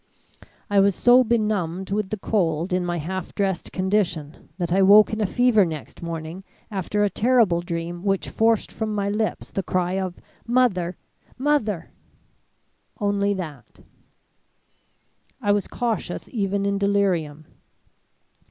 [0.67, 5.13] I was so benumbed with the cold in my half dressed condition, that I woke
[5.13, 9.61] in a fever next morning after a terrible dream which forced from my lips the
[9.61, 10.97] cry of 'Mother!
[11.37, 11.91] Mother!'
[12.99, 13.81] only that.
[15.39, 17.45] "I was cautious even in delirium.